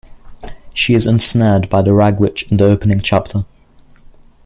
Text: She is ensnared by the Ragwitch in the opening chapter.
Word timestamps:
She 0.73 0.95
is 0.95 1.05
ensnared 1.05 1.69
by 1.69 1.83
the 1.83 1.91
Ragwitch 1.93 2.49
in 2.49 2.57
the 2.57 2.65
opening 2.65 3.01
chapter. 3.01 3.45